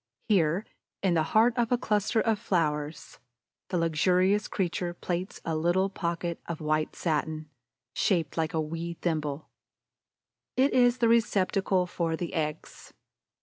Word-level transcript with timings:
Here, 0.29 0.65
in 1.03 1.13
the 1.13 1.21
heart 1.37 1.55
of 1.59 1.71
a 1.71 1.77
cluster 1.77 2.19
of 2.21 2.39
flowers, 2.39 3.19
the 3.69 3.77
luxurious 3.77 4.47
creature 4.47 4.95
plaits 4.95 5.39
a 5.45 5.55
little 5.55 5.91
pocket 5.91 6.39
of 6.47 6.59
white 6.59 6.95
satin, 6.95 7.51
shaped 7.93 8.35
like 8.35 8.55
a 8.55 8.59
wee 8.61 8.95
thimble. 8.95 9.49
It 10.57 10.73
is 10.73 10.97
the 10.97 11.07
receptacle 11.07 11.85
for 11.85 12.15
the 12.15 12.33
eggs. 12.33 12.93